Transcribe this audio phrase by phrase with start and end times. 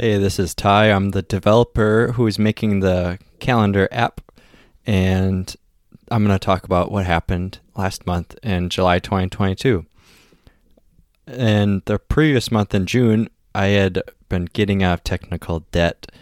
[0.00, 0.92] Hey, this is Ty.
[0.92, 4.20] I'm the developer who's making the calendar app,
[4.86, 5.52] and
[6.08, 9.86] I'm going to talk about what happened last month in July 2022.
[11.26, 16.12] And the previous month in June, I had been getting out of technical debt,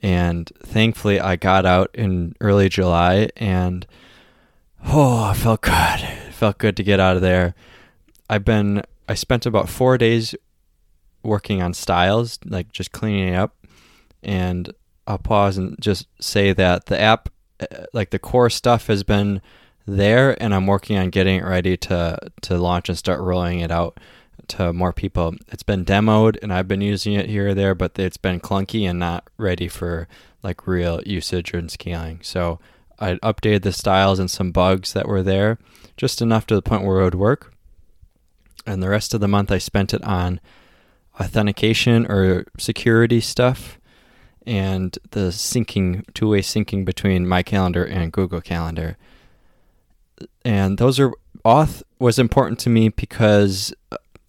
[0.00, 3.84] and thankfully, I got out in early July, and
[4.86, 5.72] oh, I felt good.
[5.74, 7.56] It felt good to get out of there.
[8.30, 10.36] I've been, I spent about four days
[11.24, 13.56] working on styles, like just cleaning it up.
[14.22, 14.72] And
[15.06, 17.28] I'll pause and just say that the app,
[17.60, 19.42] uh, like the core stuff, has been
[19.86, 23.70] there, and I'm working on getting it ready to to launch and start rolling it
[23.70, 24.00] out
[24.48, 25.34] to more people.
[25.48, 28.88] It's been demoed, and I've been using it here or there, but it's been clunky
[28.88, 30.08] and not ready for
[30.42, 32.20] like real usage and scaling.
[32.22, 32.60] So
[32.98, 35.58] I updated the styles and some bugs that were there,
[35.96, 37.52] just enough to the point where it would work.
[38.66, 40.40] And the rest of the month, I spent it on
[41.20, 43.78] authentication or security stuff
[44.46, 48.96] and the syncing two-way syncing between my calendar and Google Calendar.
[50.44, 51.12] And those are
[51.44, 53.72] auth was important to me because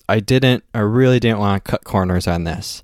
[0.07, 2.83] I didn't I really didn't want to cut corners on this.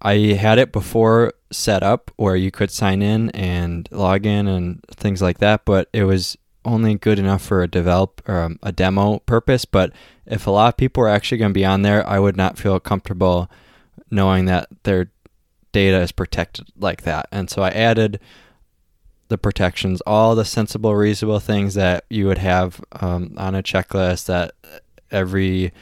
[0.00, 4.82] I had it before set up where you could sign in and log in and
[4.90, 8.72] things like that, but it was only good enough for a develop or um, a
[8.72, 9.64] demo purpose.
[9.64, 9.92] But
[10.26, 12.58] if a lot of people are actually going to be on there, I would not
[12.58, 13.50] feel comfortable
[14.10, 15.10] knowing that their
[15.72, 17.26] data is protected like that.
[17.32, 18.20] And so I added
[19.28, 24.26] the protections, all the sensible, reasonable things that you would have um, on a checklist
[24.26, 24.52] that
[25.10, 25.72] every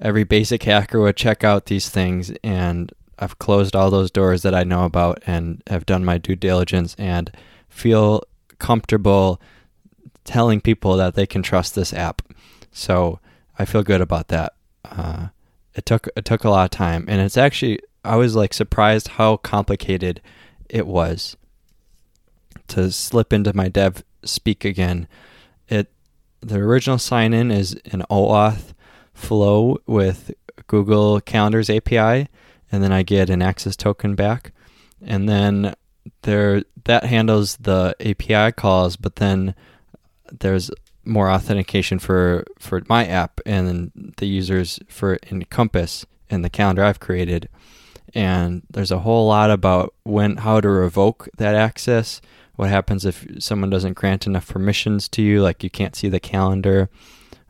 [0.00, 4.54] every basic hacker would check out these things and I've closed all those doors that
[4.54, 7.30] I know about and have done my due diligence and
[7.68, 8.24] feel
[8.58, 9.40] comfortable
[10.24, 12.22] telling people that they can trust this app.
[12.72, 13.20] So
[13.58, 14.54] I feel good about that.
[14.84, 15.28] Uh,
[15.74, 19.08] it took it took a lot of time, and it's actually I was like surprised
[19.08, 20.20] how complicated
[20.68, 21.36] it was
[22.68, 25.08] to slip into my dev speak again.
[25.68, 25.90] It
[26.40, 28.72] the original sign in is an OAuth
[29.12, 30.32] flow with
[30.66, 32.28] Google Calendars API,
[32.70, 34.52] and then I get an access token back,
[35.02, 35.74] and then
[36.22, 39.54] there that handles the API calls, but then
[40.30, 40.70] there's
[41.04, 47.00] more authentication for for my app and the users for Encompass and the calendar I've
[47.00, 47.48] created.
[48.14, 52.20] And there's a whole lot about when how to revoke that access.
[52.56, 56.20] What happens if someone doesn't grant enough permissions to you, like you can't see the
[56.20, 56.88] calendar?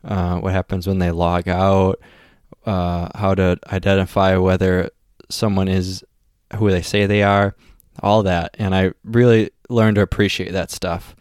[0.03, 1.99] Uh, what happens when they log out?
[2.65, 4.89] Uh, how to identify whether
[5.29, 6.03] someone is
[6.55, 7.55] who they say they are,
[8.01, 8.55] all that.
[8.57, 11.15] And I really learned to appreciate that stuff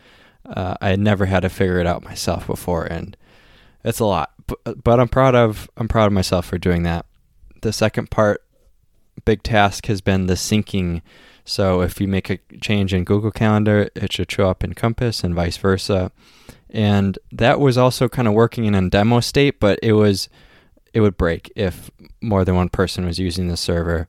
[0.46, 3.16] uh, I had never had to figure it out myself before, and
[3.84, 4.32] it's a lot.
[4.46, 7.06] But, but I'm proud of I'm proud of myself for doing that.
[7.62, 8.42] The second part,
[9.24, 11.02] big task, has been the syncing.
[11.44, 15.22] So if you make a change in Google Calendar, it should show up in Compass
[15.22, 16.10] and vice versa.
[16.70, 20.28] And that was also kind of working in a demo state, but it was
[20.92, 21.90] it would break if
[22.20, 24.08] more than one person was using the server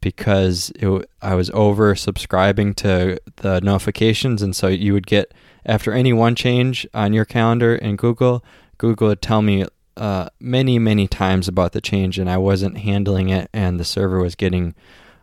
[0.00, 5.32] because it, I was over subscribing to the notifications, and so you would get
[5.64, 8.44] after any one change on your calendar in Google,
[8.78, 9.66] Google would tell me
[9.96, 14.20] uh, many many times about the change, and I wasn't handling it, and the server
[14.20, 14.74] was getting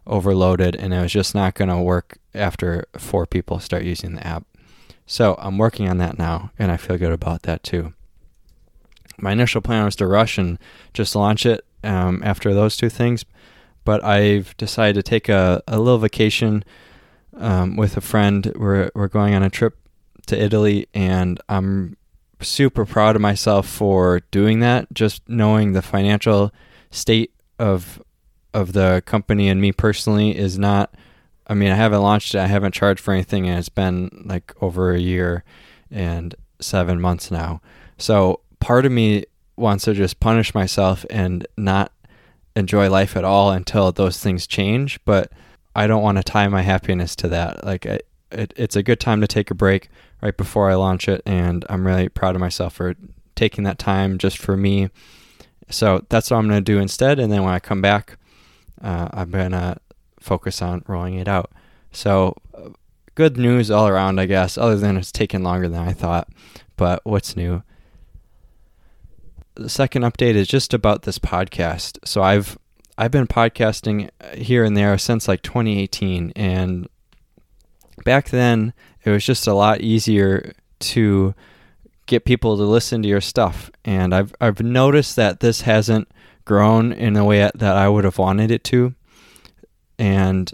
[0.06, 4.26] overloaded, and it was just not going to work after four people start using the
[4.26, 4.46] app.
[5.06, 7.94] So I'm working on that now, and I feel good about that too.
[9.18, 10.60] My initial plan was to rush and
[10.94, 13.26] just launch it um, after those two things,
[13.88, 16.66] but I've decided to take a, a little vacation
[17.38, 18.52] um, with a friend.
[18.53, 19.78] We're we're going on a trip
[20.25, 21.96] to Italy, and I'm
[22.42, 24.92] super proud of myself for doing that.
[24.94, 26.52] Just knowing the financial
[26.92, 28.03] state of
[28.53, 30.94] of the company and me personally is not.
[31.48, 32.40] I mean, I haven't launched it.
[32.40, 35.46] I haven't charged for anything, and it's been like over a year
[35.90, 37.62] and seven months now.
[37.98, 39.24] So part of me
[39.56, 41.94] wants to just punish myself and not
[42.57, 45.00] enjoy life at all until those things change.
[45.06, 45.31] But
[45.75, 47.63] I don't want to tie my happiness to that.
[47.63, 48.00] Like, I,
[48.31, 49.89] it, it's a good time to take a break
[50.21, 52.95] right before I launch it, and I'm really proud of myself for
[53.36, 54.89] taking that time just for me.
[55.69, 57.19] So that's what I'm going to do instead.
[57.19, 58.18] And then when I come back,
[58.81, 59.77] uh, I'm going to
[60.19, 61.51] focus on rolling it out.
[61.92, 62.69] So, uh,
[63.15, 66.30] good news all around, I guess, other than it's taken longer than I thought.
[66.75, 67.63] But what's new?
[69.57, 71.98] The second update is just about this podcast.
[72.06, 72.57] So I've
[72.98, 76.88] I've been podcasting here and there since like 2018 and
[78.06, 78.74] back then
[79.04, 81.36] it was just a lot easier to
[82.06, 86.07] get people to listen to your stuff and I've I've noticed that this hasn't
[86.45, 88.95] grown in the way that I would have wanted it to.
[90.00, 90.51] and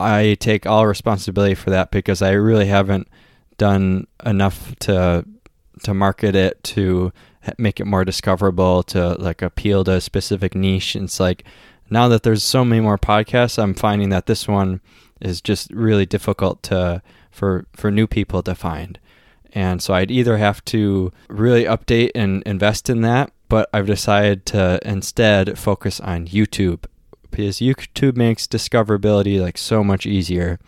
[0.00, 3.08] I take all responsibility for that because I really haven't
[3.58, 5.24] done enough to
[5.82, 7.12] to market it to
[7.58, 10.96] make it more discoverable to like appeal to a specific niche.
[10.96, 11.44] It's like
[11.90, 14.80] now that there's so many more podcasts, I'm finding that this one
[15.20, 18.98] is just really difficult to for for new people to find.
[19.52, 24.46] And so I'd either have to really update and invest in that, but I've decided
[24.46, 26.86] to instead focus on YouTube
[27.30, 30.58] because YouTube makes discoverability like so much easier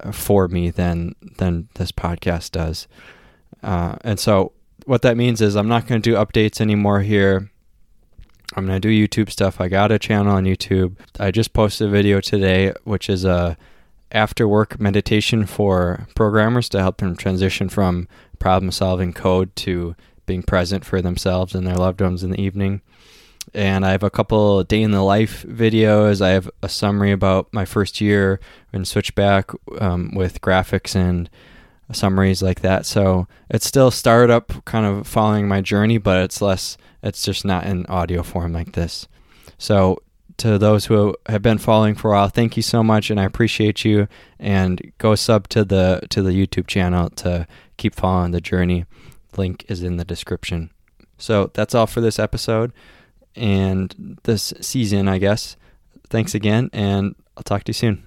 [0.00, 2.88] uh, for me than than this podcast does.
[3.62, 4.52] Uh, and so
[4.84, 7.50] what that means is I'm not going to do updates anymore here.
[8.54, 9.60] I'm going to do YouTube stuff.
[9.60, 10.96] I got a channel on YouTube.
[11.18, 13.56] I just posted a video today, which is a
[14.12, 18.06] after work meditation for programmers to help them transition from
[18.38, 22.82] problem solving code to being present for themselves and their loved ones in the evening.
[23.54, 26.20] And I have a couple day in the life videos.
[26.20, 28.40] I have a summary about my first year
[28.72, 29.50] in Switchback
[29.80, 31.30] um, with graphics and
[31.92, 32.86] summaries like that.
[32.86, 37.64] So it's still startup kind of following my journey, but it's less, it's just not
[37.64, 39.06] in audio form like this.
[39.58, 40.02] So
[40.38, 43.24] to those who have been following for a while, thank you so much, and I
[43.24, 44.08] appreciate you.
[44.38, 47.46] And go sub to the to the YouTube channel to
[47.76, 48.84] keep following the journey.
[49.36, 50.70] Link is in the description.
[51.18, 52.72] So that's all for this episode
[53.34, 55.56] and this season, I guess.
[56.08, 58.05] Thanks again, and I'll talk to you soon.